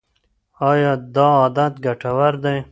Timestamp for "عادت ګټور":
1.39-2.33